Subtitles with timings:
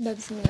[0.00, 0.40] Bab 9.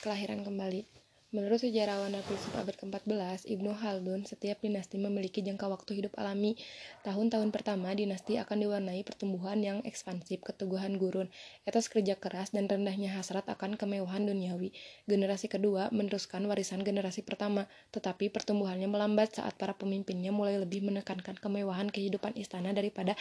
[0.00, 0.88] Kelahiran kembali.
[1.36, 6.56] Menurut sejarawan dan filsuf abad ke-14, Ibnu Khaldun, setiap dinasti memiliki jangka waktu hidup alami.
[7.04, 11.28] Tahun-tahun pertama, dinasti akan diwarnai pertumbuhan yang ekspansif, keteguhan gurun,
[11.68, 14.72] etos kerja keras, dan rendahnya hasrat akan kemewahan duniawi.
[15.04, 21.36] Generasi kedua meneruskan warisan generasi pertama, tetapi pertumbuhannya melambat saat para pemimpinnya mulai lebih menekankan
[21.36, 23.12] kemewahan kehidupan istana daripada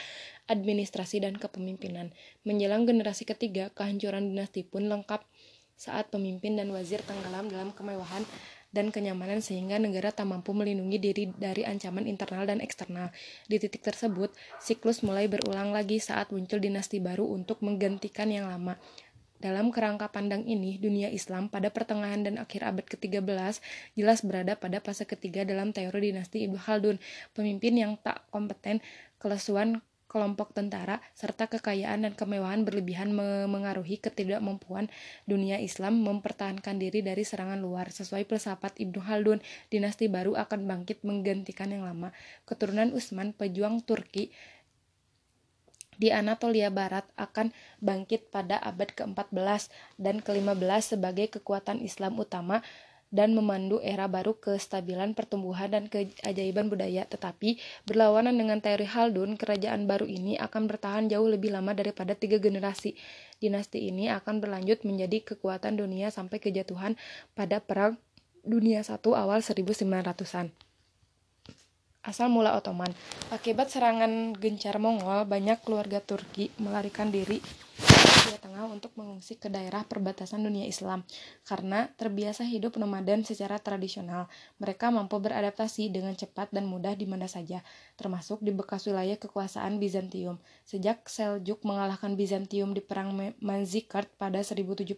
[0.48, 2.16] administrasi dan kepemimpinan.
[2.48, 5.20] Menjelang generasi ketiga, kehancuran dinasti pun lengkap
[5.76, 8.24] saat pemimpin dan wazir tenggelam dalam kemewahan
[8.76, 13.08] dan kenyamanan sehingga negara tak mampu melindungi diri dari ancaman internal dan eksternal.
[13.48, 18.76] Di titik tersebut, siklus mulai berulang lagi saat muncul dinasti baru untuk menggantikan yang lama.
[19.40, 23.60] Dalam kerangka pandang ini, dunia Islam pada pertengahan dan akhir abad ke-13
[23.96, 27.00] jelas berada pada fase ketiga dalam teori dinasti Ibnu Khaldun,
[27.36, 28.80] pemimpin yang tak kompeten,
[29.20, 29.84] kelesuan
[30.16, 33.12] kelompok tentara, serta kekayaan dan kemewahan berlebihan
[33.52, 34.88] mengaruhi ketidakmampuan
[35.28, 37.92] dunia Islam mempertahankan diri dari serangan luar.
[37.92, 42.16] Sesuai filsafat Ibnu Khaldun, dinasti baru akan bangkit menggantikan yang lama.
[42.48, 44.32] Keturunan Utsman, pejuang Turki,
[45.96, 52.60] di Anatolia Barat akan bangkit pada abad ke-14 dan ke-15 sebagai kekuatan Islam utama
[53.14, 57.06] dan memandu era baru kestabilan pertumbuhan dan keajaiban budaya.
[57.06, 62.42] Tetapi, berlawanan dengan teori Haldun, kerajaan baru ini akan bertahan jauh lebih lama daripada tiga
[62.42, 62.98] generasi.
[63.40, 66.98] Dinasti ini akan berlanjut menjadi kekuatan dunia sampai kejatuhan
[67.38, 68.00] pada Perang
[68.46, 70.54] Dunia I awal 1900-an.
[72.06, 72.94] Asal mula Ottoman.
[73.34, 77.42] Akibat serangan gencar Mongol, banyak keluarga Turki melarikan diri
[78.26, 81.06] Asia Tengah untuk mengungsi ke daerah perbatasan dunia Islam.
[81.46, 84.26] Karena terbiasa hidup nomaden secara tradisional,
[84.58, 87.62] mereka mampu beradaptasi dengan cepat dan mudah di mana saja,
[88.02, 90.42] termasuk di bekas wilayah kekuasaan Bizantium.
[90.66, 94.90] Sejak Seljuk mengalahkan Bizantium di Perang Manzikert pada 1071,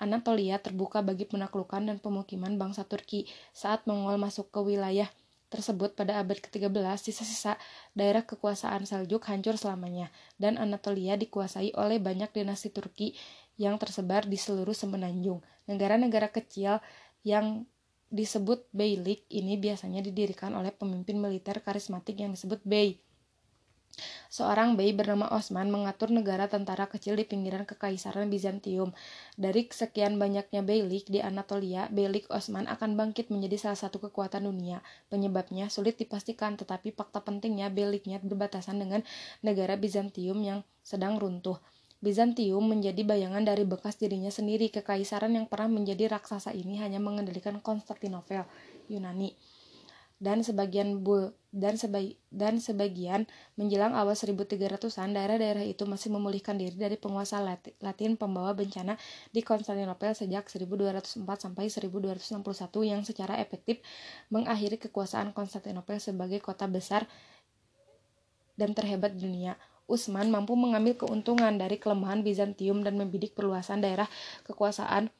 [0.00, 5.12] Anatolia terbuka bagi penaklukan dan pemukiman bangsa Turki saat Mongol masuk ke wilayah
[5.54, 7.54] tersebut pada abad ke-13, sisa-sisa
[7.94, 13.14] daerah kekuasaan Seljuk hancur selamanya, dan Anatolia dikuasai oleh banyak dinasti Turki
[13.54, 15.38] yang tersebar di seluruh semenanjung.
[15.70, 16.82] Negara-negara kecil
[17.22, 17.70] yang
[18.10, 22.98] disebut beylik ini biasanya didirikan oleh pemimpin militer karismatik yang disebut bey.
[24.28, 28.90] Seorang bey bernama Osman mengatur negara tentara kecil di pinggiran kekaisaran Bizantium.
[29.38, 34.82] Dari sekian banyaknya beylik di Anatolia, beylik Osman akan bangkit menjadi salah satu kekuatan dunia.
[35.08, 39.06] Penyebabnya sulit dipastikan, tetapi fakta pentingnya beyliknya berbatasan dengan
[39.46, 41.62] negara Bizantium yang sedang runtuh.
[42.04, 44.68] Bizantium menjadi bayangan dari bekas dirinya sendiri.
[44.68, 48.44] Kekaisaran yang pernah menjadi raksasa ini hanya mengendalikan Konstantinopel,
[48.92, 49.53] Yunani
[50.24, 53.28] dan sebagian bul dan sebagai dan sebagian
[53.60, 57.44] menjelang awal 1300-an daerah-daerah itu masih memulihkan diri dari penguasa
[57.78, 58.96] Latin pembawa bencana
[59.30, 63.84] di Konstantinopel sejak 1204 sampai 1261 yang secara efektif
[64.32, 67.04] mengakhiri kekuasaan Konstantinopel sebagai kota besar
[68.56, 69.54] dan terhebat di dunia.
[69.84, 74.08] Utsman mampu mengambil keuntungan dari kelemahan Bizantium dan membidik perluasan daerah
[74.48, 75.12] kekuasaan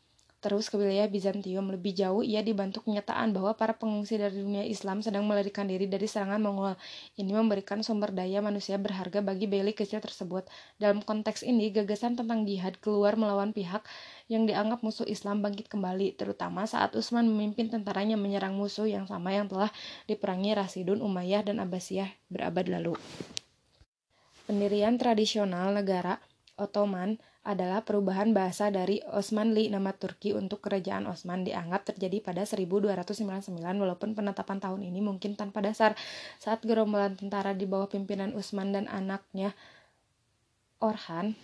[0.45, 1.73] terus ke wilayah Bizantium.
[1.73, 6.05] Lebih jauh, ia dibantu kenyataan bahwa para pengungsi dari dunia Islam sedang melarikan diri dari
[6.05, 6.77] serangan Mongol.
[7.17, 10.45] Ini memberikan sumber daya manusia berharga bagi Bailey kecil tersebut.
[10.77, 13.81] Dalam konteks ini, gagasan tentang jihad keluar melawan pihak
[14.29, 19.33] yang dianggap musuh Islam bangkit kembali, terutama saat Utsman memimpin tentaranya menyerang musuh yang sama
[19.33, 19.73] yang telah
[20.05, 22.93] diperangi Rasidun, Umayyah, dan Abbasiyah berabad lalu.
[24.45, 26.21] Pendirian tradisional negara
[26.61, 33.53] Ottoman adalah perubahan bahasa dari Osmanli nama Turki untuk Kerajaan Osman dianggap terjadi pada 1299
[33.61, 35.93] walaupun penetapan tahun ini mungkin tanpa dasar.
[36.41, 39.53] Saat gerombolan tentara di bawah pimpinan Utsman dan anaknya
[40.81, 41.37] Orhan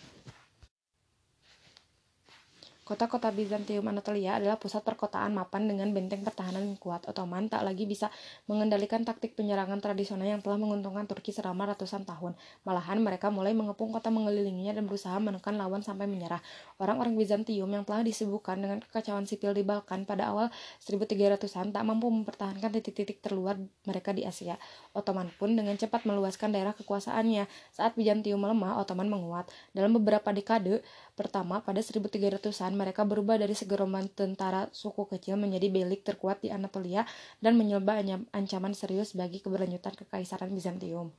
[2.90, 7.06] Kota-kota Bizantium Anatolia adalah pusat perkotaan mapan dengan benteng pertahanan yang kuat.
[7.06, 8.10] Ottoman tak lagi bisa
[8.50, 12.34] mengendalikan taktik penyerangan tradisional yang telah menguntungkan Turki selama ratusan tahun.
[12.66, 16.42] Malahan mereka mulai mengepung kota mengelilinginya dan berusaha menekan lawan sampai menyerah.
[16.82, 20.50] Orang-orang Bizantium yang telah disibukkan dengan kekacauan sipil di Balkan pada awal
[20.82, 23.54] 1300-an tak mampu mempertahankan titik-titik terluar
[23.86, 24.58] mereka di Asia.
[24.98, 27.46] Ottoman pun dengan cepat meluaskan daerah kekuasaannya.
[27.70, 29.46] Saat Bizantium melemah, Ottoman menguat.
[29.78, 30.82] Dalam beberapa dekade
[31.20, 37.04] pertama pada 1300-an mereka berubah dari segerombolan tentara suku kecil menjadi belik terkuat di Anatolia
[37.44, 41.12] dan menyebabkan ancaman serius bagi keberlanjutan kekaisaran Bizantium.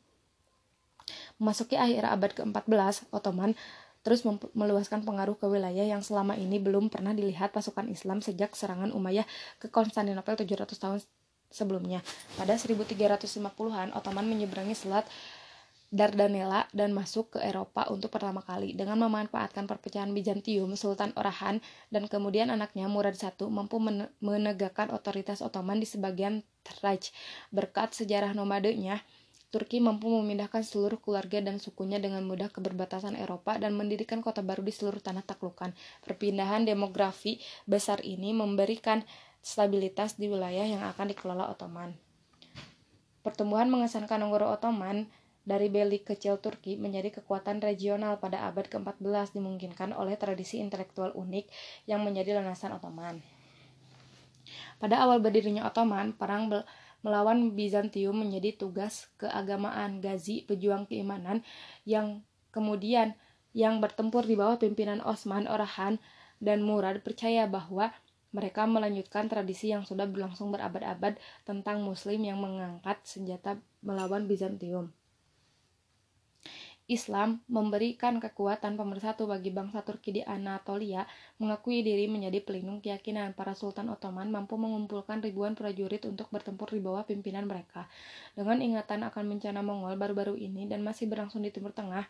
[1.38, 3.53] Memasuki akhir abad ke-14, Ottoman
[4.01, 4.25] terus
[4.57, 9.30] meluaskan pengaruh ke wilayah yang selama ini belum pernah dilihat pasukan Islam sejak serangan Umayyah
[9.62, 10.98] ke Konstantinopel 700 tahun
[11.53, 12.01] sebelumnya.
[12.33, 15.06] Pada 1350-an, Ottoman menyeberangi selat
[15.92, 18.72] Dardanella dan masuk ke Eropa untuk pertama kali.
[18.72, 21.60] Dengan memanfaatkan perpecahan Bizantium, Sultan Orahan
[21.92, 23.76] dan kemudian anaknya Murad I mampu
[24.24, 27.12] menegakkan otoritas Ottoman di sebagian Traj.
[27.52, 29.04] Berkat sejarah nomadenya,
[29.52, 34.40] Turki mampu memindahkan seluruh keluarga dan sukunya dengan mudah ke berbatasan Eropa dan mendirikan kota
[34.40, 35.76] baru di seluruh tanah taklukan.
[36.08, 39.04] Perpindahan demografi besar ini memberikan
[39.44, 42.00] stabilitas di wilayah yang akan dikelola Ottoman.
[43.28, 45.12] Pertumbuhan mengesankan Nogoro Ottoman
[45.42, 51.50] dari Belik kecil Turki menjadi kekuatan regional pada abad ke-14 dimungkinkan oleh tradisi intelektual unik
[51.90, 53.18] yang menjadi landasan Ottoman.
[54.78, 56.50] Pada awal berdirinya Ottoman, perang
[57.02, 61.42] melawan Bizantium menjadi tugas keagamaan Gazi, pejuang keimanan
[61.86, 62.22] yang
[62.54, 63.18] kemudian
[63.52, 65.98] yang bertempur di bawah pimpinan Osman Orhan
[66.42, 67.92] dan Murad percaya bahwa
[68.32, 74.96] mereka melanjutkan tradisi yang sudah berlangsung berabad-abad tentang muslim yang mengangkat senjata melawan Bizantium.
[76.92, 81.08] Islam memberikan kekuatan pemersatu bagi bangsa Turki di Anatolia,
[81.40, 83.32] mengakui diri menjadi pelindung keyakinan.
[83.32, 87.88] Para Sultan Ottoman mampu mengumpulkan ribuan prajurit untuk bertempur di bawah pimpinan mereka.
[88.36, 92.04] Dengan ingatan akan bencana Mongol baru-baru ini dan masih berlangsung di Timur Tengah,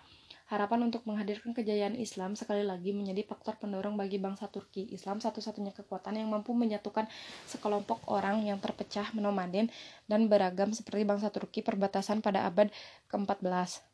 [0.49, 4.89] harapan untuk menghadirkan kejayaan Islam sekali lagi menjadi faktor pendorong bagi bangsa Turki.
[4.89, 7.05] Islam satu-satunya kekuatan yang mampu menyatukan
[7.45, 9.69] sekelompok orang yang terpecah, menomaden,
[10.09, 12.73] dan beragam seperti bangsa Turki perbatasan pada abad
[13.13, 13.90] ke-14.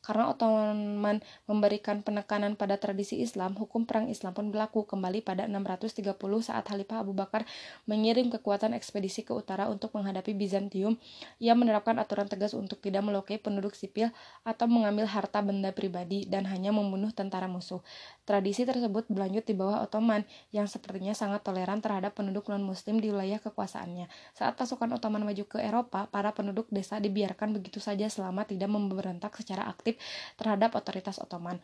[0.00, 6.16] Karena Ottoman memberikan penekanan pada tradisi Islam, hukum perang Islam pun berlaku kembali pada 630
[6.40, 7.44] saat Khalifah Abu Bakar
[7.84, 10.96] mengirim kekuatan ekspedisi ke utara untuk menghadapi Bizantium.
[11.36, 14.08] Ia menerapkan aturan tegas untuk tidak melukai penduduk sipil
[14.40, 17.84] atau mengambil harta benda pribadi dan hanya membunuh tentara musuh.
[18.24, 20.22] Tradisi tersebut berlanjut di bawah Ottoman
[20.54, 24.06] yang sepertinya sangat toleran terhadap penduduk non-muslim di wilayah kekuasaannya.
[24.38, 29.34] Saat pasukan Ottoman maju ke Eropa, para penduduk desa dibiarkan begitu saja selama tidak memberontak
[29.34, 29.89] secara aktif
[30.36, 31.62] terhadap otoritas Ottoman.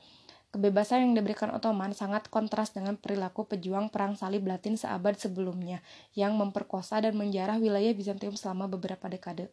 [0.54, 5.84] Kebebasan yang diberikan Ottoman sangat kontras dengan perilaku pejuang perang salib Latin seabad sebelumnya
[6.16, 9.52] yang memperkosa dan menjarah wilayah Bizantium selama beberapa dekade.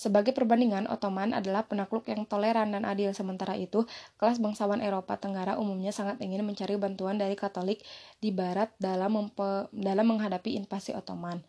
[0.00, 3.84] Sebagai perbandingan, Ottoman adalah penakluk yang toleran dan adil, sementara itu,
[4.16, 7.84] kelas bangsawan Eropa Tenggara umumnya sangat ingin mencari bantuan dari Katolik
[8.16, 9.28] di Barat dalam,
[9.76, 11.44] dalam menghadapi invasi Ottoman.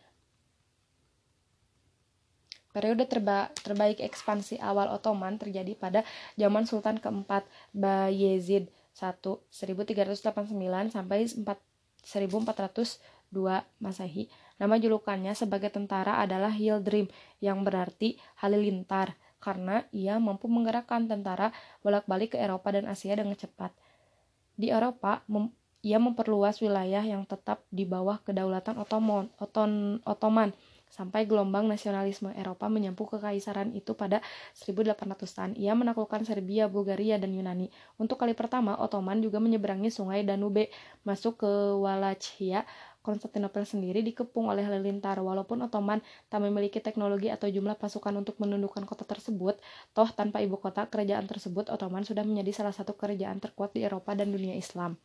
[2.71, 6.07] Periode terba terbaik ekspansi awal Ottoman terjadi pada
[6.39, 7.43] zaman Sultan keempat
[7.75, 12.15] Bayezid I 1389 sampai 1402
[13.79, 14.31] Masehi.
[14.59, 17.07] Nama julukannya sebagai tentara adalah Hildrim
[17.39, 21.49] yang berarti halilintar karena ia mampu menggerakkan tentara
[21.81, 23.73] bolak-balik ke Eropa dan Asia dengan cepat.
[24.53, 25.49] Di Eropa, mem
[25.81, 29.33] ia memperluas wilayah yang tetap di bawah kedaulatan Ottoman,
[30.05, 30.53] Ottoman
[30.91, 34.19] sampai gelombang nasionalisme Eropa menyambut kekaisaran itu pada
[34.59, 35.55] 1800-an.
[35.55, 37.71] Ia menaklukkan Serbia, Bulgaria, dan Yunani.
[37.95, 40.67] Untuk kali pertama, Ottoman juga menyeberangi sungai Danube
[41.07, 42.67] masuk ke Wallachia.
[43.01, 45.17] Konstantinopel sendiri dikepung oleh halilintar.
[45.17, 49.57] Walaupun Ottoman tak memiliki teknologi atau jumlah pasukan untuk menundukkan kota tersebut,
[49.97, 54.13] toh tanpa ibu kota, kerajaan tersebut Ottoman sudah menjadi salah satu kerajaan terkuat di Eropa
[54.13, 55.01] dan dunia Islam.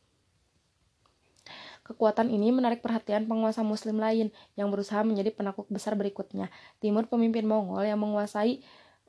[1.87, 6.51] Kekuatan ini menarik perhatian penguasa muslim lain yang berusaha menjadi penakluk besar berikutnya.
[6.83, 8.59] Timur pemimpin Mongol yang menguasai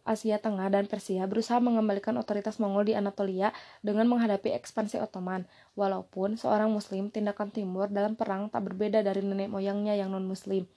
[0.06, 3.50] Asia Tengah dan Persia berusaha mengembalikan otoritas Mongol di Anatolia
[3.81, 5.50] dengan menghadapi ekspansi Ottoman.
[5.74, 10.69] Walaupun seorang muslim, tindakan Timur dalam perang tak berbeda dari nenek moyangnya yang non-muslim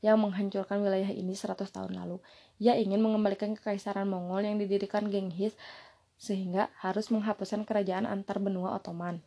[0.00, 2.22] yang menghancurkan wilayah ini 100 tahun lalu.
[2.62, 5.52] Ia ingin mengembalikan kekaisaran Mongol yang didirikan Genghis
[6.16, 9.20] sehingga harus menghapuskan kerajaan antar benua Ottoman.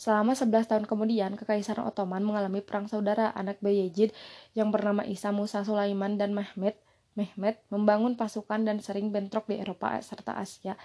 [0.00, 4.16] Selama 11 tahun kemudian, Kekaisaran Ottoman mengalami perang saudara anak Bayezid
[4.56, 6.80] yang bernama Isa Musa Sulaiman dan Mehmet.
[7.20, 10.80] Mehmet membangun pasukan dan sering bentrok di Eropa serta Asia.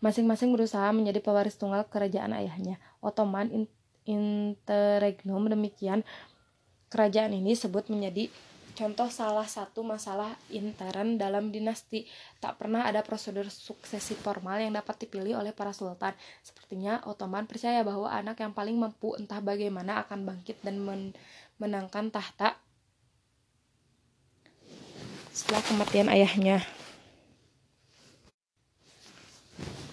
[0.00, 2.80] Masing-masing berusaha menjadi pewaris tunggal kerajaan ayahnya.
[3.04, 3.68] Ottoman
[4.08, 6.00] Interregnum demikian
[6.88, 8.32] kerajaan ini disebut menjadi
[8.76, 12.04] Contoh salah satu masalah intern dalam dinasti,
[12.44, 16.12] tak pernah ada prosedur suksesi formal yang dapat dipilih oleh para sultan.
[16.44, 21.16] Sepertinya Ottoman percaya bahwa anak yang paling mampu entah bagaimana akan bangkit dan men
[21.56, 22.60] menangkan tahta
[25.32, 26.75] setelah kematian ayahnya.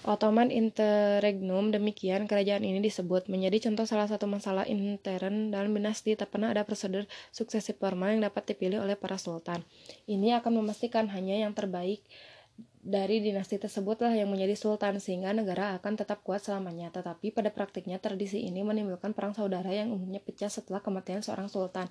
[0.04, 6.28] Ottoman Interregnum demikian kerajaan ini disebut menjadi contoh salah satu masalah intern dalam dinasti tak
[6.28, 9.64] pernah ada prosedur suksesi formal yang dapat dipilih oleh para sultan.
[10.04, 12.04] Ini akan memastikan hanya yang terbaik
[12.84, 16.92] dari dinasti tersebutlah yang menjadi sultan sehingga negara akan tetap kuat selamanya.
[16.92, 21.88] Tetapi pada praktiknya tradisi ini menimbulkan perang saudara yang umumnya pecah setelah kematian seorang sultan.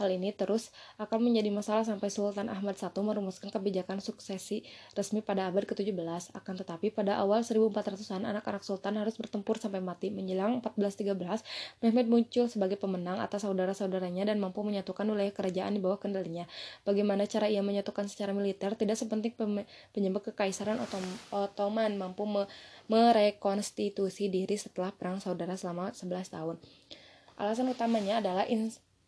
[0.00, 4.64] Hal ini terus akan menjadi masalah sampai Sultan Ahmad I merumuskan kebijakan suksesi
[4.96, 6.32] resmi pada abad ke-17.
[6.32, 10.08] Akan tetapi pada awal 1400-an anak-anak sultan harus bertempur sampai mati.
[10.08, 11.44] Menjelang 1413,
[11.84, 16.48] Mehmed muncul sebagai pemenang atas saudara-saudaranya dan mampu menyatukan wilayah kerajaan di bawah kendalinya.
[16.88, 19.36] Bagaimana cara ia menyatukan secara militer tidak sepenting
[19.92, 20.80] penyebab kekaisaran
[21.30, 22.48] Ottoman mampu me
[22.90, 26.56] merekonstitusi diri setelah perang saudara selama 11 tahun.
[27.40, 28.44] Alasan utamanya adalah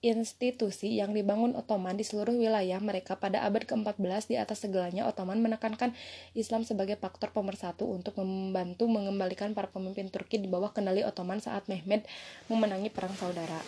[0.04, 5.40] institusi yang dibangun Ottoman di seluruh wilayah mereka pada abad ke-14 di atas segalanya Ottoman
[5.40, 5.96] menekankan
[6.36, 11.64] Islam sebagai faktor pemersatu untuk membantu mengembalikan para pemimpin Turki di bawah kendali Ottoman saat
[11.72, 12.04] Mehmed
[12.52, 13.64] memenangi perang saudara.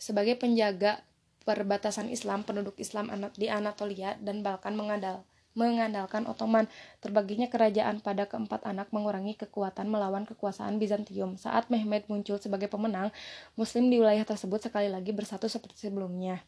[0.00, 1.04] Sebagai penjaga
[1.44, 6.68] perbatasan Islam, penduduk Islam di Anatolia dan Balkan mengandal mengandalkan Ottoman.
[7.00, 11.36] Terbaginya kerajaan pada keempat anak mengurangi kekuatan melawan kekuasaan Bizantium.
[11.36, 13.12] Saat Mehmed muncul sebagai pemenang,
[13.54, 16.42] Muslim di wilayah tersebut sekali lagi bersatu seperti sebelumnya.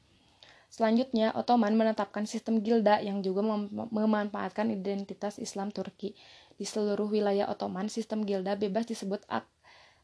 [0.74, 6.18] Selanjutnya, Ottoman menetapkan sistem gilda yang juga mem memanfaatkan identitas Islam Turki.
[6.58, 9.46] Di seluruh wilayah Ottoman, sistem gilda bebas disebut ak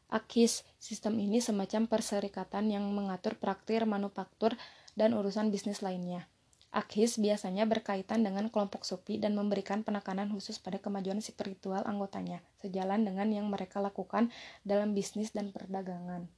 [0.07, 0.63] Akis.
[0.79, 4.55] Sistem ini semacam perserikatan yang mengatur praktir, manufaktur,
[4.95, 6.30] dan urusan bisnis lainnya.
[6.71, 13.03] Akhis biasanya berkaitan dengan kelompok sufi dan memberikan penekanan khusus pada kemajuan spiritual anggotanya, sejalan
[13.03, 14.31] dengan yang mereka lakukan
[14.63, 16.31] dalam bisnis dan perdagangan.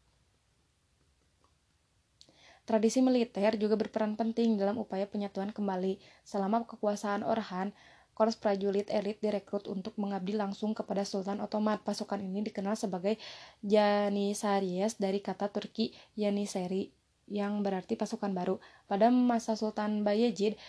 [2.65, 6.01] Tradisi militer juga berperan penting dalam upaya penyatuan kembali.
[6.25, 7.69] Selama kekuasaan Orhan,
[8.17, 11.77] korps prajurit elit direkrut untuk mengabdi langsung kepada Sultan Ottoman.
[11.83, 13.21] Pasukan ini dikenal sebagai
[13.61, 18.59] Janissaries dari kata Turki Yaniseri yang berarti pasukan baru.
[18.87, 20.59] Pada masa Sultan Bayezid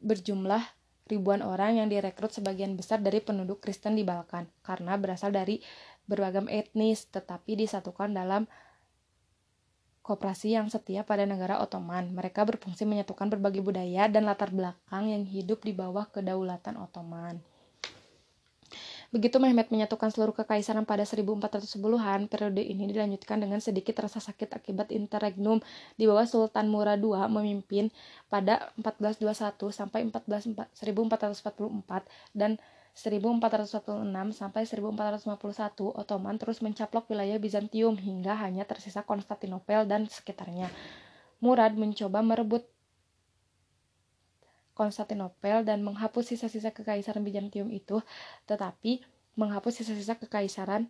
[0.00, 0.64] berjumlah
[1.10, 5.58] ribuan orang yang direkrut sebagian besar dari penduduk Kristen di Balkan karena berasal dari
[6.06, 8.46] beragam etnis tetapi disatukan dalam
[10.06, 12.14] kooperasi yang setia pada negara Ottoman.
[12.14, 17.42] Mereka berfungsi menyatukan berbagai budaya dan latar belakang yang hidup di bawah kedaulatan Ottoman.
[19.10, 24.94] Begitu Mehmet menyatukan seluruh kekaisaran pada 1410-an, periode ini dilanjutkan dengan sedikit rasa sakit akibat
[24.94, 25.58] interregnum
[25.98, 27.90] di bawah Sultan Murad II memimpin
[28.30, 32.54] pada 1421 sampai 1444 dan
[32.94, 40.70] 1446 sampai 1451 Ottoman terus mencaplok wilayah Bizantium hingga hanya tersisa Konstantinopel dan sekitarnya.
[41.42, 42.62] Murad mencoba merebut
[44.80, 48.00] Konstantinopel dan menghapus sisa-sisa kekaisaran Bizantium itu,
[48.48, 49.04] tetapi
[49.36, 50.88] menghapus sisa-sisa kekaisaran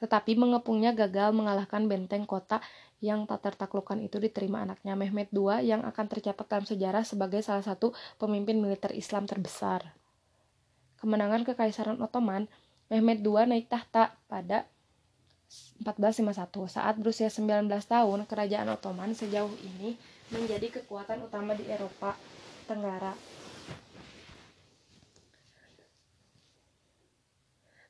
[0.00, 2.64] tetapi mengepungnya gagal mengalahkan benteng kota
[3.04, 7.64] yang tak tertaklukkan itu diterima anaknya Mehmed II yang akan tercatat dalam sejarah sebagai salah
[7.64, 9.92] satu pemimpin militer Islam terbesar.
[11.00, 12.48] Kemenangan Kekaisaran Ottoman,
[12.92, 14.68] Mehmed II naik tahta pada
[15.80, 16.68] 1451.
[16.68, 19.96] Saat berusia 19 tahun, kerajaan Ottoman sejauh ini
[20.30, 22.14] menjadi kekuatan utama di Eropa
[22.70, 23.14] Tenggara.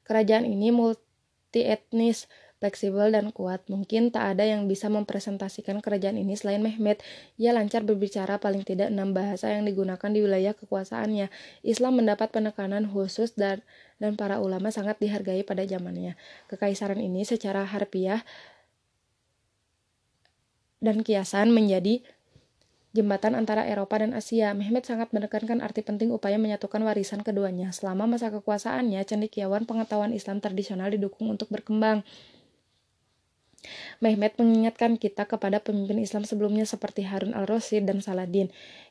[0.08, 2.26] Kerajaan ini multi etnis,
[2.58, 3.62] fleksibel dan kuat.
[3.70, 6.98] Mungkin tak ada yang bisa mempresentasikan kerajaan ini selain Mehmet.
[7.40, 11.32] Ia lancar berbicara paling tidak enam bahasa yang digunakan di wilayah kekuasaannya.
[11.62, 13.62] Islam mendapat penekanan khusus dan
[14.02, 16.18] dan para ulama sangat dihargai pada zamannya.
[16.52, 18.26] Kekaisaran ini secara harfiah
[20.80, 22.00] dan kiasan menjadi
[22.90, 24.50] jembatan antara Eropa dan Asia.
[24.52, 27.70] Mehmet sangat menekankan arti penting upaya menyatukan warisan keduanya.
[27.70, 32.02] Selama masa kekuasaannya, cendekiawan pengetahuan Islam tradisional didukung untuk berkembang.
[34.00, 38.48] Mehmet mengingatkan kita kepada pemimpin Islam sebelumnya seperti Harun al-Rasyid dan Saladin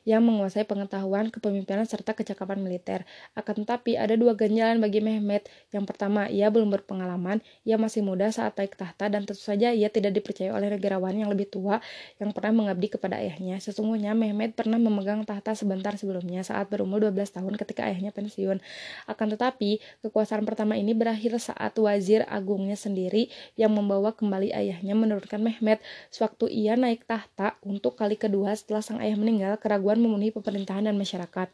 [0.08, 3.04] yang menguasai pengetahuan kepemimpinan serta kecakapan militer.
[3.36, 5.48] Akan tetapi ada dua ganjalan bagi Mehmet.
[5.74, 9.92] Yang pertama, ia belum berpengalaman, ia masih muda saat naik tahta dan tentu saja ia
[9.92, 11.84] tidak dipercaya oleh negarawan yang lebih tua
[12.16, 13.60] yang pernah mengabdi kepada ayahnya.
[13.60, 18.62] Sesungguhnya Mehmet pernah memegang tahta sebentar sebelumnya saat berumur 12 tahun ketika ayahnya pensiun.
[19.04, 23.28] Akan tetapi, kekuasaan pertama ini berakhir saat wazir agungnya sendiri
[23.58, 25.82] yang membawa kembali ayahnya menurunkan Mehmet
[26.14, 30.94] sewaktu ia naik tahta untuk kali kedua setelah sang ayah meninggal keraguan memenuhi pemerintahan dan
[30.94, 31.48] masyarakat.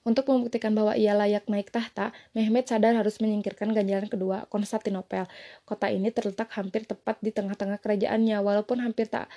[0.00, 5.28] Untuk membuktikan bahwa ia layak naik tahta, Mehmet sadar harus menyingkirkan ganjalan kedua, Konstantinopel.
[5.68, 9.28] Kota ini terletak hampir tepat di tengah-tengah kerajaannya, walaupun hampir tak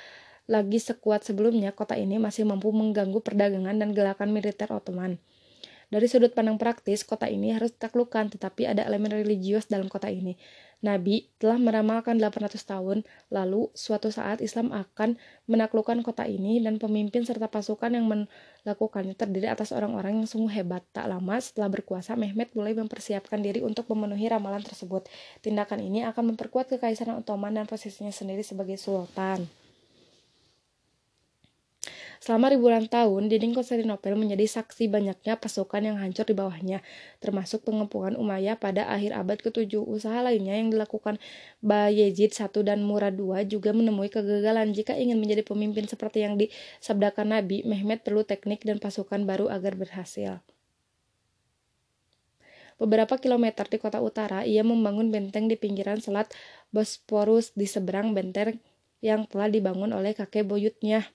[0.47, 5.19] lagi sekuat sebelumnya, kota ini masih mampu mengganggu perdagangan dan gerakan militer Ottoman.
[5.91, 10.39] Dari sudut pandang praktis, kota ini harus ditaklukkan, tetapi ada elemen religius dalam kota ini.
[10.83, 15.15] Nabi telah meramalkan 800 tahun lalu suatu saat Islam akan
[15.47, 20.83] menaklukkan kota ini dan pemimpin serta pasukan yang melakukannya terdiri atas orang-orang yang sungguh hebat.
[20.91, 25.07] Tak lama setelah berkuasa, Mehmet mulai mempersiapkan diri untuk memenuhi ramalan tersebut.
[25.39, 29.62] Tindakan ini akan memperkuat kekaisaran Ottoman dan posisinya sendiri sebagai sultan.
[32.23, 36.79] Selama ribuan tahun, dinding Konstantinopel menjadi saksi banyaknya pasukan yang hancur di bawahnya,
[37.19, 39.75] termasuk pengepungan Umayyah pada akhir abad ke-7.
[39.83, 41.19] Usaha lainnya yang dilakukan
[41.59, 44.71] Bayezid I dan Murad II juga menemui kegagalan.
[44.71, 49.75] Jika ingin menjadi pemimpin seperti yang disabdakan Nabi, Mehmet perlu teknik dan pasukan baru agar
[49.75, 50.39] berhasil.
[52.79, 56.31] Beberapa kilometer di kota utara, ia membangun benteng di pinggiran Selat
[56.71, 58.63] Bosporus di seberang benteng
[59.03, 61.11] yang telah dibangun oleh kakek buyutnya.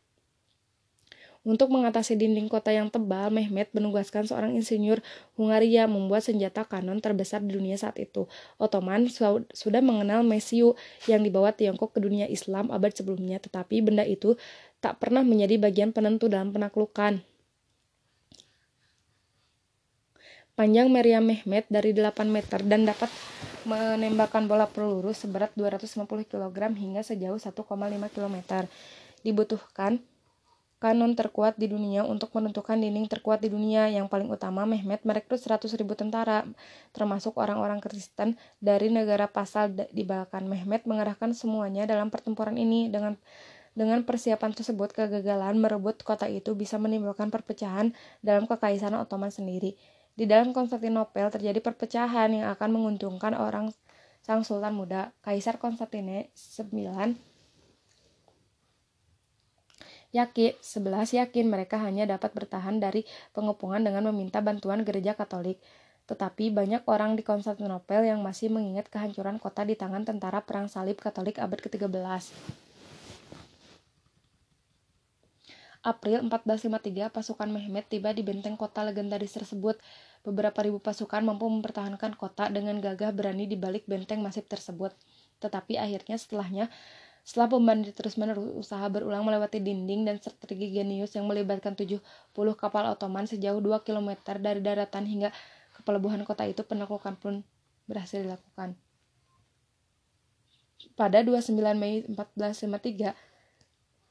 [1.46, 5.00] Untuk mengatasi dinding kota yang tebal, Mehmet menugaskan seorang insinyur
[5.38, 8.28] Hungaria membuat senjata kanon terbesar di dunia saat itu.
[8.60, 9.08] Ottoman
[9.54, 10.74] sudah mengenal Mesiu
[11.08, 14.36] yang dibawa Tiongkok ke dunia Islam abad sebelumnya, tetapi benda itu
[14.82, 17.22] tak pernah menjadi bagian penentu dalam penaklukan.
[20.58, 23.06] Panjang meriam Mehmet dari 8 meter dan dapat
[23.62, 27.54] menembakkan bola peluru seberat 250 kg hingga sejauh 1,5
[28.10, 28.36] km.
[29.22, 30.02] Dibutuhkan
[30.78, 33.90] kanon terkuat di dunia untuk menentukan dinding terkuat di dunia.
[33.90, 36.46] Yang paling utama, Mehmet merekrut 100 ribu tentara,
[36.94, 40.46] termasuk orang-orang Kristen dari negara pasal di Balkan.
[40.46, 43.18] Mehmet mengerahkan semuanya dalam pertempuran ini dengan
[43.78, 47.94] dengan persiapan tersebut, kegagalan merebut kota itu bisa menimbulkan perpecahan
[48.26, 49.78] dalam kekaisaran Ottoman sendiri.
[50.18, 53.70] Di dalam Konstantinopel terjadi perpecahan yang akan menguntungkan orang
[54.26, 57.14] sang sultan muda, Kaisar Konstantine IX
[60.08, 63.04] Yakin, sebelas yakin mereka hanya dapat bertahan dari
[63.36, 65.60] pengepungan dengan meminta bantuan gereja Katolik.
[66.08, 70.96] Tetapi banyak orang di Konstantinopel yang masih mengingat kehancuran kota di tangan tentara perang salib
[70.96, 72.32] Katolik abad ke-13.
[75.84, 79.76] April 1453, pasukan Mehmet tiba di benteng kota legendaris tersebut.
[80.26, 84.90] Beberapa ribu pasukan mampu mempertahankan kota dengan gagah berani di balik benteng masif tersebut.
[85.38, 86.66] Tetapi akhirnya setelahnya
[87.28, 92.00] setelah pembandit terus-menerus usaha berulang melewati dinding dan strategi genius yang melibatkan 70
[92.56, 95.28] kapal Ottoman sejauh 2 km dari daratan hingga
[95.76, 97.44] ke pelebuhan kota itu, penaklukan pun
[97.84, 98.80] berhasil dilakukan.
[100.96, 103.12] Pada 29 Mei 1453,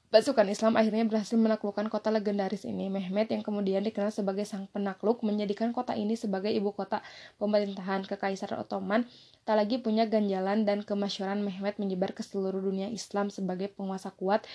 [0.08, 2.88] Pasukan Islam akhirnya berhasil menaklukkan kota legendaris ini.
[2.88, 7.04] Mehmet yang kemudian dikenal sebagai sang penakluk menjadikan kota ini sebagai ibu kota
[7.44, 9.04] pemerintahan Kekaisaran Ottoman.
[9.44, 14.48] Tak lagi punya ganjalan dan kemasyuran Mehmet menyebar ke seluruh dunia Islam sebagai penguasa kuat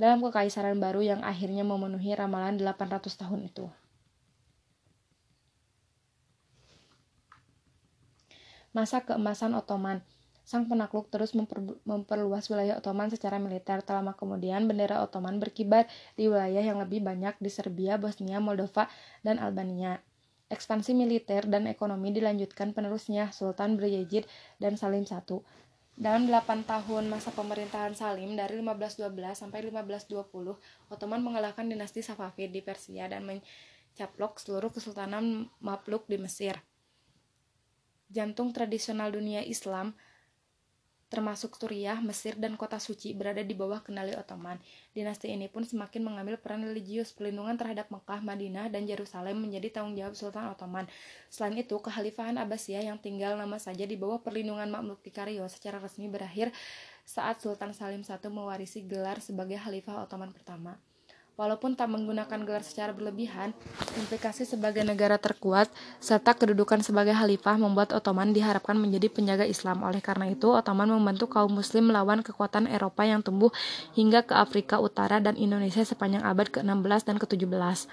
[0.00, 3.68] dalam kekaisaran baru yang akhirnya memenuhi ramalan 800 tahun itu.
[8.72, 10.00] Masa keemasan Ottoman
[10.44, 13.80] Sang penakluk terus memper, memperluas wilayah Ottoman secara militer.
[13.80, 15.88] Tak lama kemudian, bendera Ottoman berkibar
[16.20, 18.92] di wilayah yang lebih banyak di Serbia, Bosnia, Moldova,
[19.24, 20.04] dan Albania.
[20.52, 24.28] Ekspansi militer dan ekonomi dilanjutkan penerusnya Sultan Brejejid
[24.60, 25.40] dan Salim I.
[25.94, 30.60] Dalam 8 tahun masa pemerintahan Salim dari 1512 sampai 1520,
[30.92, 36.60] Ottoman mengalahkan dinasti Safavid di Persia dan mencaplok seluruh kesultanan Mapluk di Mesir.
[38.12, 39.96] Jantung tradisional dunia Islam,
[41.14, 44.58] termasuk Suriah, Mesir, dan kota suci berada di bawah kendali Ottoman.
[44.90, 49.94] Dinasti ini pun semakin mengambil peran religius, pelindungan terhadap Mekah, Madinah, dan Yerusalem menjadi tanggung
[49.94, 50.90] jawab Sultan Ottoman.
[51.30, 56.10] Selain itu, kekhalifahan Abbasiyah yang tinggal nama saja di bawah perlindungan Mamluk Kario secara resmi
[56.10, 56.50] berakhir
[57.06, 60.74] saat Sultan Salim I mewarisi gelar sebagai Khalifah Ottoman pertama.
[61.34, 63.50] Walaupun tak menggunakan gelar secara berlebihan,
[63.98, 65.66] implikasi sebagai negara terkuat
[65.98, 69.82] serta kedudukan sebagai khalifah membuat Ottoman diharapkan menjadi penjaga Islam.
[69.82, 73.50] Oleh karena itu, Ottoman membantu kaum muslim melawan kekuatan Eropa yang tumbuh
[73.98, 77.90] hingga ke Afrika Utara dan Indonesia sepanjang abad ke-16 dan ke-17.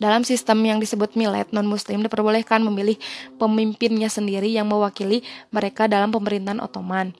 [0.00, 2.96] Dalam sistem yang disebut milet, non-muslim diperbolehkan memilih
[3.36, 5.20] pemimpinnya sendiri yang mewakili
[5.52, 7.12] mereka dalam pemerintahan Ottoman.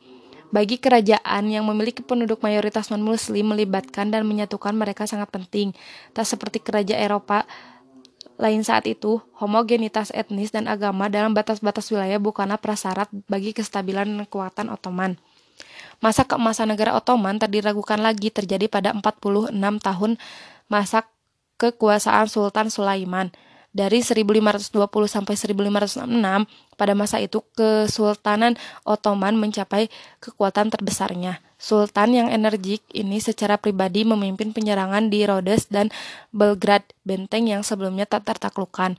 [0.50, 5.70] Bagi kerajaan yang memiliki penduduk mayoritas non-muslim melibatkan dan menyatukan mereka sangat penting.
[6.10, 7.46] Tak seperti kerajaan Eropa
[8.40, 14.24] lain saat itu, homogenitas etnis dan agama dalam batas-batas wilayah bukanlah prasyarat bagi kestabilan dan
[14.24, 15.20] kekuatan Ottoman.
[16.00, 19.52] Masa keemasan negara Ottoman tak diragukan lagi terjadi pada 46
[19.84, 20.16] tahun
[20.72, 21.04] masa
[21.60, 23.28] kekuasaan Sultan Sulaiman
[23.70, 24.74] dari 1520
[25.06, 26.10] sampai 1506
[26.74, 29.86] pada masa itu Kesultanan Ottoman mencapai
[30.18, 31.38] kekuatan terbesarnya.
[31.60, 35.92] Sultan yang energik ini secara pribadi memimpin penyerangan di Rhodes dan
[36.32, 38.96] Belgrade, benteng yang sebelumnya tak tertaklukkan.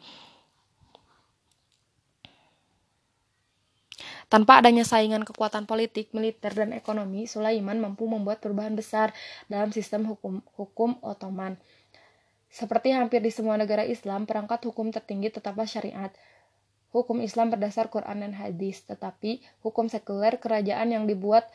[4.32, 9.12] Tanpa adanya saingan kekuatan politik, militer, dan ekonomi, Sulaiman mampu membuat perubahan besar
[9.52, 11.60] dalam sistem hukum, hukum Ottoman.
[12.52, 16.12] Seperti hampir di semua negara Islam, perangkat hukum tertinggi tetaplah syariat.
[16.92, 21.48] Hukum Islam berdasar Quran dan hadis, tetapi hukum sekuler kerajaan yang dibuat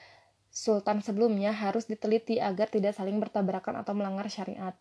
[0.48, 4.72] sultan sebelumnya harus diteliti agar tidak saling bertabrakan atau melanggar syariat.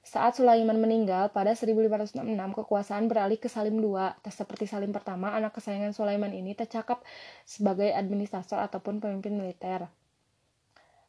[0.00, 2.16] Saat Sulaiman meninggal pada 1506,
[2.56, 3.94] kekuasaan beralih ke Salim II.
[4.26, 7.04] Seperti Salim pertama, anak kesayangan Sulaiman ini tercakap
[7.44, 9.86] sebagai administrator ataupun pemimpin militer.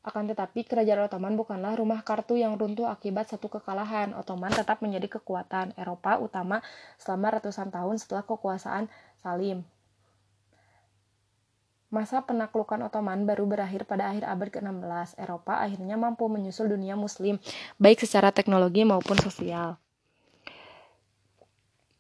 [0.01, 4.17] Akan tetapi, kerajaan Ottoman bukanlah rumah kartu yang runtuh akibat satu kekalahan.
[4.17, 6.65] Ottoman tetap menjadi kekuatan Eropa utama
[6.97, 8.89] selama ratusan tahun setelah kekuasaan
[9.21, 9.61] Salim.
[11.91, 15.21] Masa penaklukan Ottoman baru berakhir pada akhir abad ke-16.
[15.21, 17.35] Eropa akhirnya mampu menyusul dunia muslim,
[17.77, 19.75] baik secara teknologi maupun sosial.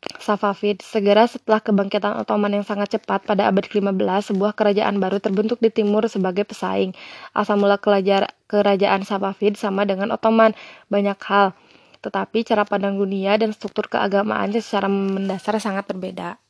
[0.01, 5.61] Safavid, segera setelah kebangkitan Ottoman yang sangat cepat pada abad ke-15, sebuah kerajaan baru terbentuk
[5.61, 6.97] di timur sebagai pesaing.
[7.37, 10.57] Asal mula kerajaan Safavid sama dengan Ottoman,
[10.89, 11.53] banyak hal.
[12.01, 16.41] Tetapi cara pandang dunia dan struktur keagamaannya secara mendasar sangat berbeda.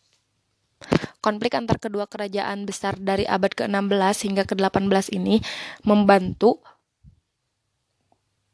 [1.22, 5.44] Konflik antar kedua kerajaan besar dari abad ke-16 hingga ke-18 ini
[5.86, 6.64] membantu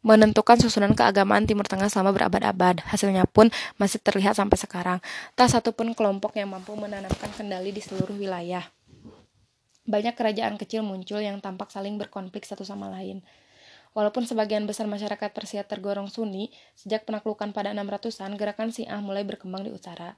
[0.08, 2.80] menentukan susunan keagamaan Timur Tengah selama berabad-abad.
[2.88, 5.04] Hasilnya pun masih terlihat sampai sekarang.
[5.36, 8.63] Tak satu pun kelompok yang mampu menanamkan kendali di seluruh wilayah.
[9.84, 13.20] Banyak kerajaan kecil muncul yang tampak saling berkonflik satu sama lain.
[13.91, 19.67] Walaupun sebagian besar masyarakat Persia tergolong Sunni, sejak penaklukan pada 600-an, gerakan Syiah mulai berkembang
[19.67, 20.15] di utara.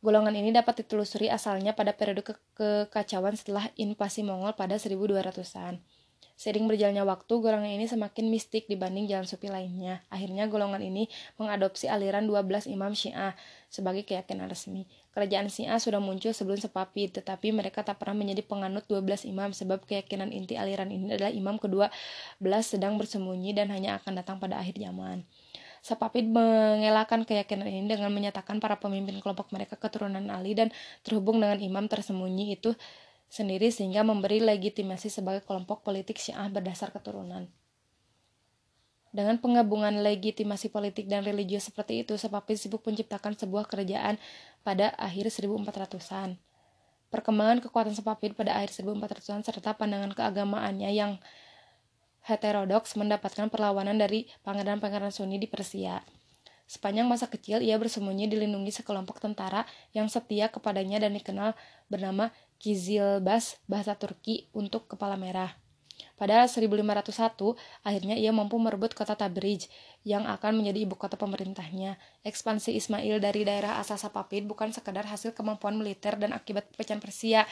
[0.00, 5.82] Golongan ini dapat ditelusuri asalnya pada periode ke kekacauan setelah invasi Mongol pada 1200-an.
[6.36, 10.04] Sering berjalannya waktu, golongan ini semakin mistik dibanding jalan sufi lainnya.
[10.12, 11.08] Akhirnya golongan ini
[11.40, 13.32] mengadopsi aliran 12 imam Syiah
[13.72, 14.84] sebagai keyakinan resmi.
[15.16, 19.88] Kerajaan Syiah sudah muncul sebelum Sepapi, tetapi mereka tak pernah menjadi penganut 12 imam sebab
[19.88, 21.88] keyakinan inti aliran ini adalah imam kedua
[22.36, 25.24] belas sedang bersembunyi dan hanya akan datang pada akhir zaman.
[25.80, 30.68] Sapapid mengelakkan keyakinan ini dengan menyatakan para pemimpin kelompok mereka keturunan Ali dan
[31.00, 32.76] terhubung dengan imam tersembunyi itu
[33.28, 37.50] sendiri sehingga memberi legitimasi sebagai kelompok politik Syiah berdasar keturunan.
[39.16, 44.20] Dengan penggabungan legitimasi politik dan religius seperti itu, Sapapid sibuk menciptakan sebuah kerajaan
[44.60, 46.36] pada akhir 1400-an.
[47.08, 51.16] Perkembangan kekuatan Sapapid pada akhir 1400-an serta pandangan keagamaannya yang
[52.28, 56.04] heterodoks mendapatkan perlawanan dari pangeran-pangeran Sunni di Persia.
[56.66, 59.62] Sepanjang masa kecil, ia bersembunyi dilindungi sekelompok tentara
[59.94, 61.54] yang setia kepadanya dan dikenal
[61.86, 65.56] bernama Kizilbas bahasa Turki untuk kepala merah.
[66.16, 69.68] Pada 1501, akhirnya ia mampu merebut kota Tabriz
[70.00, 72.00] yang akan menjadi ibu kota pemerintahnya.
[72.24, 77.44] Ekspansi Ismail dari daerah asal Sapapid bukan sekadar hasil kemampuan militer dan akibat pecahan Persia.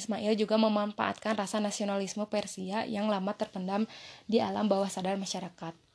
[0.00, 3.84] Ismail juga memanfaatkan rasa nasionalisme Persia yang lama terpendam
[4.24, 5.85] di alam bawah sadar masyarakat.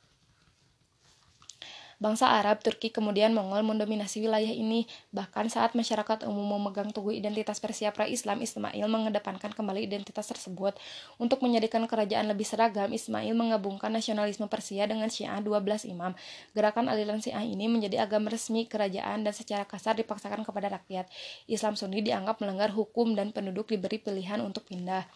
[2.02, 4.90] Bangsa Arab, Turki, kemudian Mongol mendominasi wilayah ini.
[5.14, 10.74] Bahkan saat masyarakat umum memegang teguh identitas Persia pra-Islam, Ismail mengedepankan kembali identitas tersebut.
[11.22, 16.10] Untuk menjadikan kerajaan lebih seragam, Ismail menggabungkan nasionalisme Persia dengan Syiah 12 imam.
[16.58, 21.06] Gerakan aliran Syiah ini menjadi agama resmi kerajaan dan secara kasar dipaksakan kepada rakyat.
[21.46, 25.06] Islam Sunni dianggap melanggar hukum dan penduduk diberi pilihan untuk pindah.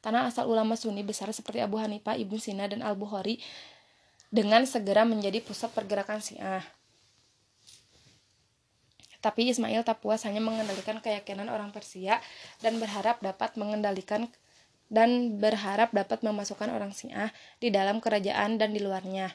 [0.00, 3.36] Tanah asal ulama Sunni besar seperti Abu Hanifah, Ibnu Sina, dan Al-Bukhari
[4.30, 6.62] dengan segera menjadi pusat pergerakan Syiah.
[9.20, 12.24] Tapi Ismail tak puas hanya mengendalikan keyakinan orang Persia
[12.64, 14.32] dan berharap dapat mengendalikan
[14.88, 17.28] dan berharap dapat memasukkan orang Syiah
[17.60, 19.28] di dalam kerajaan dan di luarnya.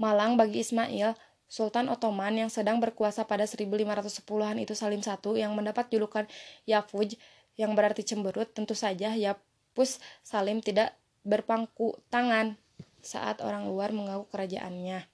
[0.00, 1.12] Malang bagi Ismail,
[1.50, 6.24] Sultan Ottoman yang sedang berkuasa pada 1510-an itu Salim I yang mendapat julukan
[6.64, 7.20] Yafuj
[7.60, 12.56] yang berarti cemberut, tentu saja Yapus Salim tidak berpangku tangan
[13.02, 15.06] saat orang luar mengaku kerajaannya.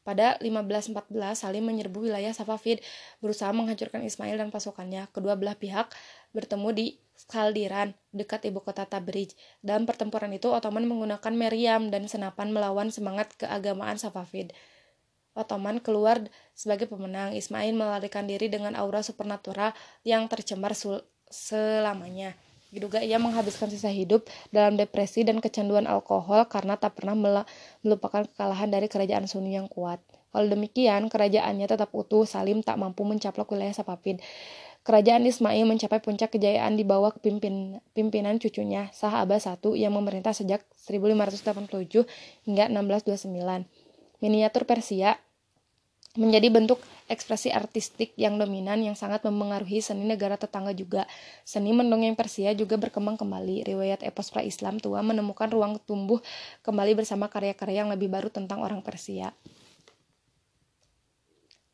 [0.00, 2.80] Pada 1514, Salim menyerbu wilayah Safavid,
[3.20, 5.12] berusaha menghancurkan Ismail dan pasukannya.
[5.12, 5.92] Kedua belah pihak
[6.32, 6.86] bertemu di
[7.20, 9.36] Skaldiran, dekat ibu kota Tabriz.
[9.60, 14.56] Dalam pertempuran itu, Ottoman menggunakan meriam dan senapan melawan semangat keagamaan Safavid.
[15.36, 17.36] Ottoman keluar sebagai pemenang.
[17.36, 20.72] Ismail melarikan diri dengan aura supernatural yang tercemar
[21.28, 22.34] selamanya.
[22.70, 27.18] Diduga ia menghabiskan sisa hidup dalam depresi dan kecanduan alkohol karena tak pernah
[27.82, 29.98] melupakan kekalahan dari kerajaan Sunni yang kuat.
[30.30, 34.22] Walau demikian, kerajaannya tetap utuh, Salim tak mampu mencaplok wilayah Sapapid.
[34.86, 40.30] Kerajaan Ismail mencapai puncak kejayaan di bawah pimpin, pimpinan cucunya, Sah Abbas I yang memerintah
[40.30, 42.06] sejak 1587
[42.46, 43.66] hingga 1629.
[44.22, 45.18] Miniatur Persia
[46.18, 51.06] menjadi bentuk ekspresi artistik yang dominan yang sangat mempengaruhi seni negara tetangga juga.
[51.46, 53.62] Seni mendongeng Persia juga berkembang kembali.
[53.62, 56.18] Riwayat epos pra-Islam tua menemukan ruang tumbuh
[56.66, 59.30] kembali bersama karya-karya yang lebih baru tentang orang Persia.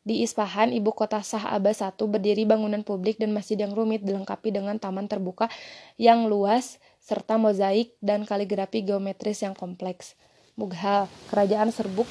[0.07, 4.55] Di Isfahan, ibu kota Shah Abbas I, berdiri bangunan publik dan masjid yang rumit dilengkapi
[4.55, 5.51] dengan taman terbuka
[5.99, 10.15] yang luas serta mozaik dan kaligrafi geometris yang kompleks.
[10.55, 12.07] Mughal, kerajaan serbuk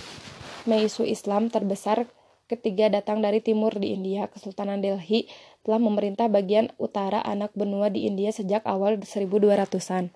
[0.67, 2.05] Meisu Islam terbesar
[2.47, 4.31] ketiga datang dari timur di India.
[4.31, 5.27] Kesultanan Delhi
[5.67, 10.15] telah memerintah bagian utara anak benua di India sejak awal 1200-an.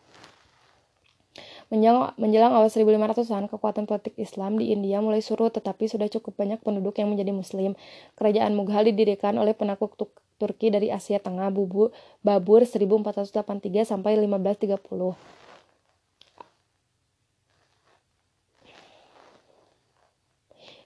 [1.70, 6.98] Menjelang, awal 1500-an, kekuatan politik Islam di India mulai surut, tetapi sudah cukup banyak penduduk
[6.98, 7.78] yang menjadi Muslim.
[8.18, 11.94] Kerajaan Mughal didirikan oleh penakluk Turki dari Asia Tengah, Bubu,
[12.26, 15.39] Babur 1483 sampai 1530.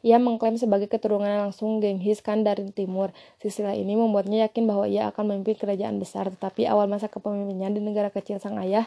[0.05, 3.17] Ia mengklaim sebagai keturunan langsung Genghis Khan dari timur.
[3.41, 7.83] Sisilah ini membuatnya yakin bahwa ia akan memimpin kerajaan besar, tetapi awal masa kepemimpinannya di
[7.83, 8.85] negara kecil sang ayah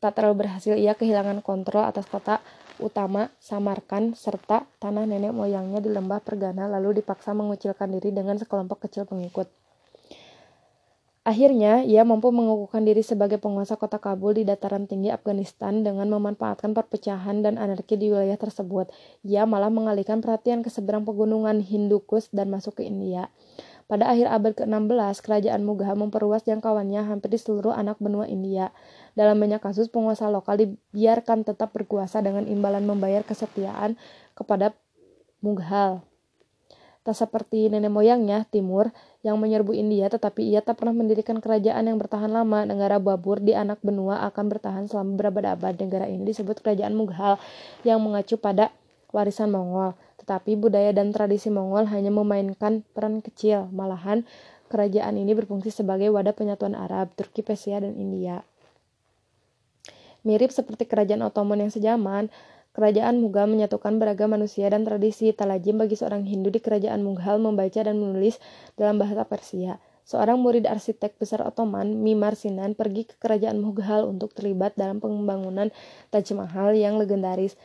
[0.00, 0.72] tak terlalu berhasil.
[0.72, 2.40] Ia kehilangan kontrol atas kota
[2.80, 8.88] utama Samarkand serta tanah nenek moyangnya di lembah Pergana lalu dipaksa mengucilkan diri dengan sekelompok
[8.88, 9.52] kecil pengikut.
[11.26, 16.70] Akhirnya, ia mampu mengukuhkan diri sebagai penguasa kota Kabul di dataran tinggi Afghanistan dengan memanfaatkan
[16.70, 18.94] perpecahan dan anarki di wilayah tersebut.
[19.26, 23.34] Ia malah mengalihkan perhatian ke seberang pegunungan Hindukus dan masuk ke India.
[23.90, 28.70] Pada akhir abad ke-16, kerajaan Mughal memperluas jangkauannya hampir di seluruh anak benua India.
[29.18, 33.98] Dalam banyak kasus, penguasa lokal dibiarkan tetap berkuasa dengan imbalan membayar kesetiaan
[34.38, 34.78] kepada
[35.42, 36.06] Mughal.
[37.06, 38.90] Tak seperti nenek moyangnya, Timur,
[39.26, 42.62] yang menyerbu India, tetapi ia tak pernah mendirikan kerajaan yang bertahan lama.
[42.62, 45.74] Negara Babur di anak benua akan bertahan selama beberapa abad.
[45.74, 47.34] Negara ini disebut kerajaan Mughal
[47.82, 48.70] yang mengacu pada
[49.10, 49.98] warisan Mongol.
[50.22, 53.66] Tetapi budaya dan tradisi Mongol hanya memainkan peran kecil.
[53.74, 54.22] Malahan,
[54.70, 58.46] kerajaan ini berfungsi sebagai wadah penyatuan Arab, Turki, Persia, dan India.
[60.22, 62.30] Mirip seperti kerajaan Ottoman yang sejaman,
[62.76, 65.32] Kerajaan Mughal menyatukan beragam manusia dan tradisi.
[65.32, 68.36] Tak lazim bagi seorang Hindu di kerajaan Mughal membaca dan menulis
[68.76, 69.80] dalam bahasa Persia.
[70.04, 75.72] Seorang murid arsitek besar Ottoman, Mimar Sinan, pergi ke kerajaan Mughal untuk terlibat dalam pembangunan
[76.12, 77.56] Taj Mahal yang legendaris.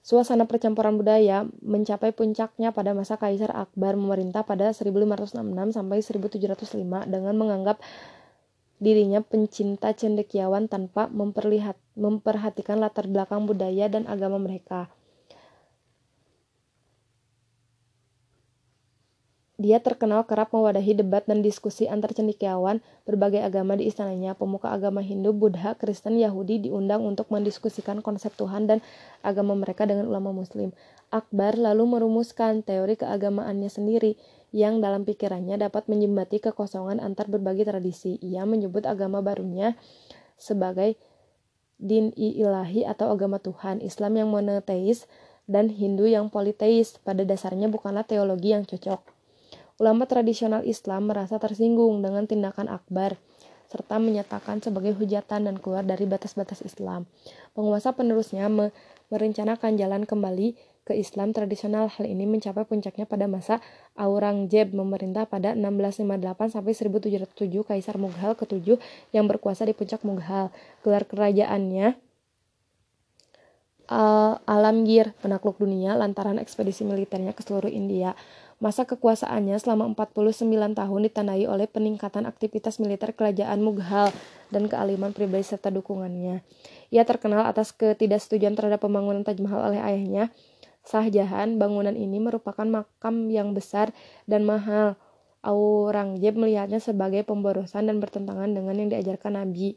[0.00, 7.36] Suasana percampuran budaya mencapai puncaknya pada masa Kaisar Akbar memerintah pada 1566 sampai 1705 dengan
[7.36, 7.76] menganggap
[8.78, 14.90] dirinya pencinta cendekiawan tanpa memperlihat, memperhatikan latar belakang budaya dan agama mereka.
[19.58, 24.38] Dia terkenal kerap mewadahi debat dan diskusi antar cendekiawan berbagai agama di istananya.
[24.38, 28.78] Pemuka agama Hindu, Buddha, Kristen, Yahudi diundang untuk mendiskusikan konsep Tuhan dan
[29.18, 30.70] agama mereka dengan ulama Muslim.
[31.10, 34.14] Akbar lalu merumuskan teori keagamaannya sendiri
[34.50, 38.16] yang dalam pikirannya dapat menjembati kekosongan antar berbagai tradisi.
[38.24, 39.76] Ia menyebut agama barunya
[40.40, 40.96] sebagai
[41.78, 45.06] din ilahi atau agama Tuhan, Islam yang monoteis,
[45.46, 46.98] dan Hindu yang politeis.
[47.00, 49.00] Pada dasarnya bukanlah teologi yang cocok.
[49.78, 53.14] Ulama tradisional Islam merasa tersinggung dengan tindakan Akbar,
[53.70, 57.06] serta menyatakan sebagai hujatan dan keluar dari batas-batas Islam.
[57.54, 58.74] Penguasa penerusnya me
[59.08, 60.52] merencanakan jalan kembali
[60.88, 61.92] ke Islam tradisional.
[61.92, 63.60] Hal ini mencapai puncaknya pada masa
[63.92, 68.80] Aurangzeb memerintah pada 1658 sampai 1707 Kaisar Mughal ketujuh
[69.12, 70.48] yang berkuasa di puncak Mughal.
[70.80, 72.00] Gelar kerajaannya
[73.88, 78.14] uh, Alamgir, penakluk dunia lantaran ekspedisi militernya ke seluruh India.
[78.58, 80.42] Masa kekuasaannya selama 49
[80.74, 84.10] tahun ditandai oleh peningkatan aktivitas militer kerajaan Mughal
[84.50, 86.42] dan kealiman pribadi serta dukungannya.
[86.90, 90.34] Ia terkenal atas ketidaksetujuan terhadap pembangunan Taj Mahal oleh ayahnya,
[90.88, 93.92] Sahjahan, bangunan ini merupakan makam yang besar
[94.24, 94.96] dan mahal.
[95.44, 99.76] Aurangzeb melihatnya sebagai pemborosan dan bertentangan dengan yang diajarkan Nabi.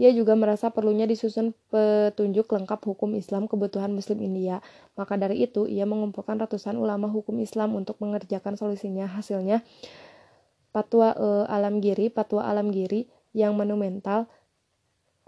[0.00, 4.64] Ia juga merasa perlunya disusun petunjuk lengkap hukum Islam kebutuhan Muslim India.
[4.96, 9.04] Maka dari itu, ia mengumpulkan ratusan ulama hukum Islam untuk mengerjakan solusinya.
[9.04, 9.60] Hasilnya,
[10.72, 14.32] Patwa e, Alamgiri, Patwa Alamgiri yang monumental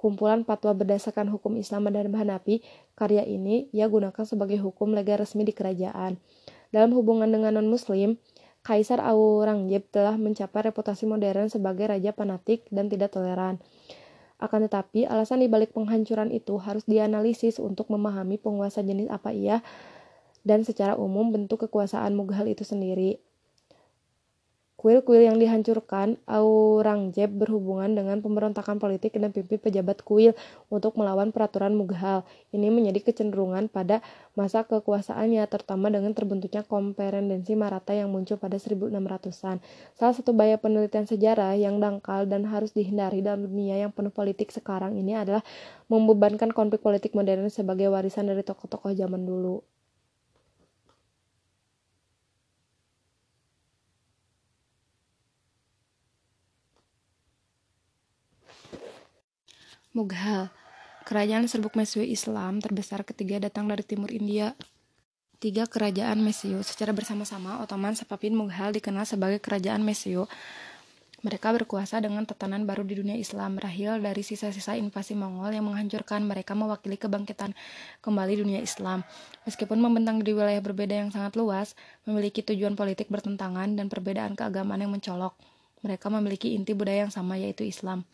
[0.00, 2.64] kumpulan fatwa berdasarkan hukum Islam dan Hanafi,
[3.00, 6.20] karya ini ia gunakan sebagai hukum lega resmi di kerajaan.
[6.68, 8.20] Dalam hubungan dengan non-muslim,
[8.60, 13.56] Kaisar Aurangzeb telah mencapai reputasi modern sebagai raja fanatik dan tidak toleran.
[14.36, 19.64] Akan tetapi, alasan dibalik penghancuran itu harus dianalisis untuk memahami penguasa jenis apa ia
[20.44, 23.20] dan secara umum bentuk kekuasaan Mughal itu sendiri.
[24.80, 30.32] Kuil-kuil yang dihancurkan Aurangzeb berhubungan dengan pemberontakan politik dan pimpin pejabat kuil
[30.72, 32.24] untuk melawan peraturan Mughal.
[32.48, 34.00] Ini menjadi kecenderungan pada
[34.32, 39.60] masa kekuasaannya, terutama dengan terbentuknya komperendensi Maratha yang muncul pada 1600-an.
[40.00, 44.48] Salah satu bahaya penelitian sejarah yang dangkal dan harus dihindari dalam dunia yang penuh politik
[44.48, 45.44] sekarang ini adalah
[45.92, 49.60] membebankan konflik politik modern sebagai warisan dari tokoh-tokoh zaman dulu.
[59.90, 60.54] Mughal
[61.02, 64.54] Kerajaan serbuk Mesyu Islam terbesar ketiga datang dari timur India.
[65.42, 70.30] Tiga kerajaan Mesyu secara bersama-sama Ottoman, Safavid, Mughal dikenal sebagai kerajaan Mesyu.
[71.26, 76.22] Mereka berkuasa dengan tatanan baru di dunia Islam, rahil dari sisa-sisa invasi Mongol yang menghancurkan
[76.22, 77.58] mereka mewakili kebangkitan
[77.98, 79.02] kembali dunia Islam.
[79.42, 81.74] Meskipun membentang di wilayah berbeda yang sangat luas,
[82.06, 85.34] memiliki tujuan politik bertentangan dan perbedaan keagamaan yang mencolok,
[85.82, 88.06] mereka memiliki inti budaya yang sama yaitu Islam.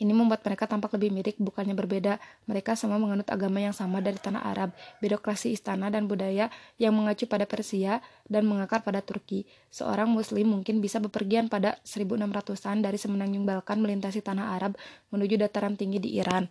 [0.00, 2.16] Ini membuat mereka tampak lebih mirip, bukannya berbeda.
[2.48, 4.72] Mereka semua menganut agama yang sama dari tanah Arab,
[5.04, 6.48] birokrasi istana dan budaya
[6.80, 9.44] yang mengacu pada Persia dan mengakar pada Turki.
[9.68, 14.80] Seorang muslim mungkin bisa bepergian pada 1600-an dari semenanjung Balkan melintasi tanah Arab
[15.12, 16.48] menuju dataran tinggi di Iran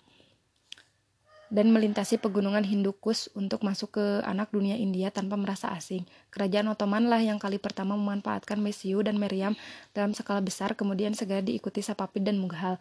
[1.50, 6.06] dan melintasi pegunungan Hindukus untuk masuk ke anak dunia India tanpa merasa asing.
[6.30, 9.58] Kerajaan Ottoman lah yang kali pertama memanfaatkan Mesiu dan Meriam
[9.98, 12.78] dalam skala besar, kemudian segera diikuti Safavid dan Mughal.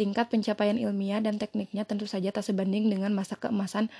[0.00, 3.92] Tingkat pencapaian ilmiah dan tekniknya tentu saja tak sebanding dengan masa keemasan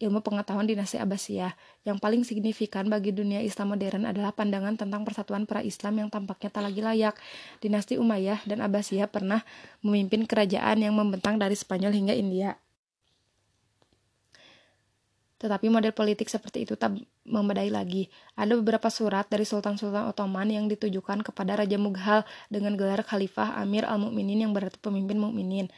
[0.00, 1.52] ilmu pengetahuan dinasti Abbasiyah.
[1.84, 6.64] Yang paling signifikan bagi dunia Islam modern adalah pandangan tentang persatuan pra-Islam yang tampaknya tak
[6.64, 7.20] lagi layak.
[7.60, 9.44] Dinasti Umayyah dan Abbasiyah pernah
[9.84, 12.56] memimpin kerajaan yang membentang dari Spanyol hingga India.
[15.44, 16.96] Tetapi model politik seperti itu tak
[17.28, 18.08] memadai lagi.
[18.32, 23.84] Ada beberapa surat dari Sultan-Sultan Ottoman yang ditujukan kepada Raja Mughal dengan gelar Khalifah Amir
[23.84, 25.68] al-Mu'minin yang berarti pemimpin mukminin.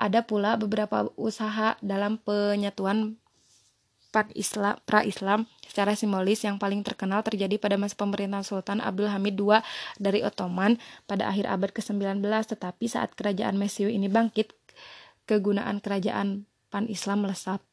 [0.00, 3.20] Ada pula beberapa usaha dalam penyatuan
[4.12, 9.60] pan-Islam, pra-Islam secara simbolis yang paling terkenal terjadi pada masa pemerintahan Sultan Abdul Hamid II
[9.96, 10.76] dari Ottoman
[11.08, 14.52] pada akhir abad ke-19 tetapi saat kerajaan Mesiu ini bangkit
[15.24, 17.64] kegunaan kerajaan pan-Islam melesat.